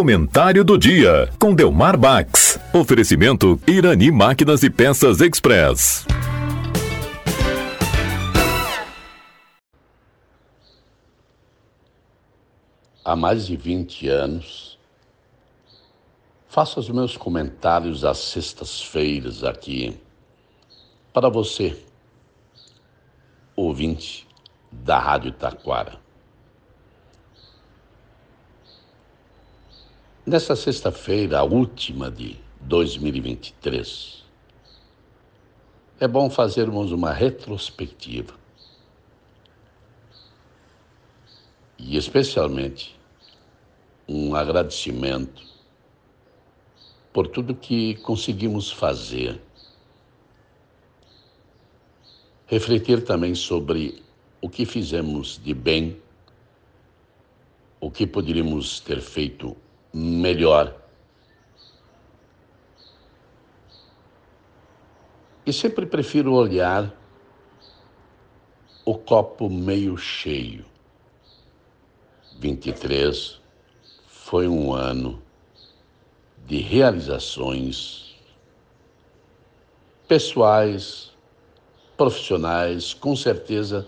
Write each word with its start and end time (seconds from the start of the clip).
Comentário 0.00 0.64
do 0.64 0.78
dia 0.78 1.28
com 1.38 1.54
Delmar 1.54 1.94
Bax. 1.98 2.58
Oferecimento 2.72 3.60
Irani 3.66 4.10
Máquinas 4.10 4.62
e 4.62 4.70
Peças 4.70 5.20
Express. 5.20 6.06
Há 13.04 13.14
mais 13.14 13.46
de 13.46 13.54
20 13.58 14.08
anos, 14.08 14.78
faço 16.48 16.80
os 16.80 16.88
meus 16.88 17.18
comentários 17.18 18.02
às 18.02 18.16
sextas-feiras 18.16 19.44
aqui 19.44 20.00
para 21.12 21.28
você, 21.28 21.78
ouvinte 23.54 24.26
da 24.72 24.98
Rádio 24.98 25.32
Taquara. 25.32 26.00
Nessa 30.30 30.54
sexta-feira, 30.54 31.40
a 31.40 31.42
última 31.42 32.08
de 32.08 32.36
2023, 32.60 34.24
é 35.98 36.06
bom 36.06 36.30
fazermos 36.30 36.92
uma 36.92 37.12
retrospectiva. 37.12 38.32
E 41.76 41.96
especialmente 41.96 42.96
um 44.06 44.36
agradecimento 44.36 45.42
por 47.12 47.26
tudo 47.26 47.52
que 47.52 47.96
conseguimos 47.96 48.70
fazer. 48.70 49.42
Refletir 52.46 53.02
também 53.02 53.34
sobre 53.34 54.00
o 54.40 54.48
que 54.48 54.64
fizemos 54.64 55.40
de 55.42 55.52
bem, 55.52 56.00
o 57.80 57.90
que 57.90 58.06
poderíamos 58.06 58.78
ter 58.78 59.00
feito 59.00 59.56
melhor. 59.92 60.76
E 65.44 65.52
sempre 65.52 65.86
prefiro 65.86 66.32
olhar 66.32 66.94
o 68.84 68.96
copo 68.96 69.48
meio 69.48 69.96
cheio. 69.96 70.64
23 72.38 73.40
foi 74.06 74.48
um 74.48 74.72
ano 74.72 75.22
de 76.46 76.58
realizações 76.58 78.16
pessoais, 80.08 81.12
profissionais, 81.96 82.94
com 82.94 83.14
certeza, 83.14 83.86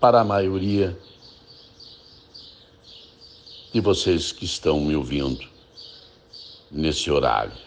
para 0.00 0.20
a 0.20 0.24
maioria 0.24 0.96
de 3.74 3.80
vocês 3.80 4.30
que 4.30 4.44
estão 4.44 4.78
me 4.80 4.94
ouvindo 4.94 5.48
nesse 6.70 7.10
horário. 7.10 7.58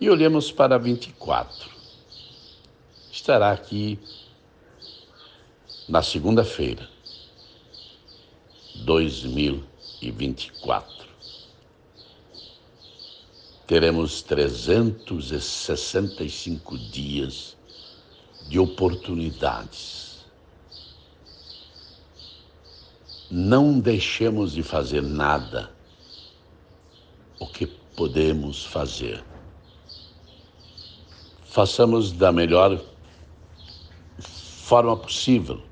E 0.00 0.08
olhemos 0.08 0.52
para 0.52 0.78
24. 0.78 1.68
Estará 3.10 3.50
aqui 3.50 3.98
na 5.88 6.00
segunda-feira, 6.00 6.88
2024. 8.84 11.08
Teremos 13.66 14.22
365 14.22 16.78
dias 16.78 17.56
de 18.48 18.60
oportunidades 18.60 20.09
não 23.30 23.78
deixemos 23.78 24.52
de 24.52 24.62
fazer 24.62 25.02
nada 25.02 25.70
o 27.38 27.46
que 27.46 27.66
podemos 27.66 28.64
fazer. 28.64 29.22
Façamos 31.44 32.12
da 32.12 32.32
melhor 32.32 32.80
forma 34.18 34.96
possível. 34.96 35.62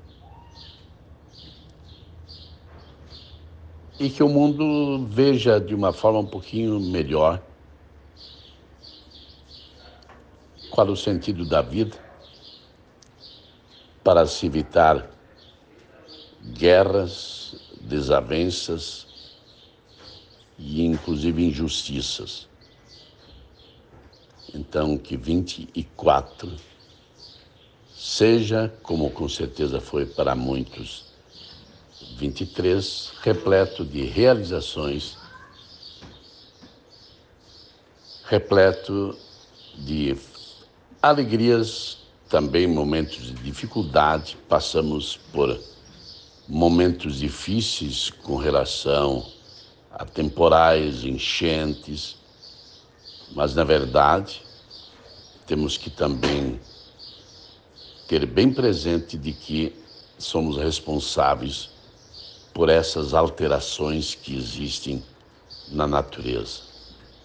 E 3.99 4.09
que 4.09 4.23
o 4.23 4.29
mundo 4.29 5.05
veja 5.07 5.59
de 5.59 5.75
uma 5.75 5.91
forma 5.91 6.19
um 6.19 6.25
pouquinho 6.25 6.79
melhor 6.79 7.41
qual 10.71 10.87
o 10.87 10.95
sentido 10.95 11.45
da 11.45 11.61
vida 11.61 11.97
para 14.03 14.25
se 14.25 14.45
evitar 14.45 15.09
guerras, 16.53 17.38
desavenças 17.89 19.07
e 20.57 20.85
inclusive 20.85 21.43
injustiças. 21.43 22.47
Então, 24.53 24.97
que 24.97 25.17
24 25.17 26.55
seja, 27.95 28.73
como 28.81 29.09
com 29.09 29.27
certeza 29.27 29.81
foi 29.81 30.05
para 30.05 30.35
muitos, 30.35 31.05
23, 32.17 33.11
repleto 33.21 33.83
de 33.83 34.03
realizações, 34.03 35.17
repleto 38.25 39.17
de 39.77 40.15
alegrias, 41.01 41.97
também 42.29 42.67
momentos 42.67 43.25
de 43.25 43.33
dificuldade, 43.33 44.37
passamos 44.47 45.17
por 45.31 45.59
momentos 46.49 47.19
difíceis 47.19 48.09
com 48.09 48.35
relação 48.35 49.23
a 49.91 50.03
temporais, 50.03 51.03
enchentes, 51.03 52.17
mas 53.33 53.53
na 53.53 53.63
verdade 53.63 54.41
temos 55.45 55.77
que 55.77 55.91
também 55.91 56.59
ter 58.07 58.25
bem 58.25 58.51
presente 58.51 59.15
de 59.15 59.31
que 59.31 59.75
somos 60.17 60.57
responsáveis 60.57 61.69
por 62.51 62.67
essas 62.67 63.13
alterações 63.13 64.15
que 64.15 64.35
existem 64.35 65.03
na 65.67 65.85
natureza. 65.85 66.61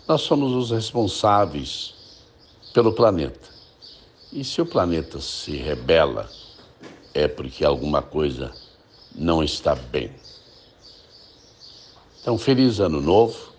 Nós 0.07 0.21
somos 0.21 0.53
os 0.53 0.71
responsáveis 0.71 1.95
pelo 2.75 2.93
planeta. 2.93 3.49
E 4.31 4.45
se 4.45 4.61
o 4.61 4.67
planeta 4.67 5.19
se 5.19 5.57
rebela, 5.57 6.29
é 7.15 7.27
porque 7.27 7.65
alguma 7.65 8.03
coisa 8.03 8.53
não 9.15 9.43
está 9.43 9.75
bem. 9.75 10.11
Então, 12.21 12.37
feliz 12.37 12.81
ano 12.81 13.01
novo. 13.01 13.55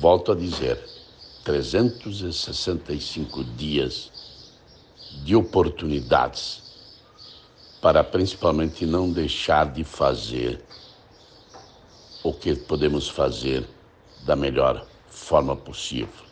Volto 0.00 0.32
a 0.32 0.34
dizer, 0.34 0.82
365 1.44 3.44
dias 3.44 4.10
de 5.24 5.36
oportunidades 5.36 6.62
para 7.80 8.02
principalmente 8.02 8.86
não 8.86 9.12
deixar 9.12 9.70
de 9.70 9.84
fazer 9.84 10.64
o 12.22 12.32
que 12.32 12.54
podemos 12.54 13.08
fazer 13.08 13.68
da 14.24 14.34
melhor 14.34 14.86
forma 15.10 15.54
possível. 15.54 16.24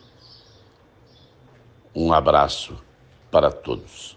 Um 1.94 2.12
abraço 2.12 2.74
para 3.30 3.52
todos. 3.52 4.16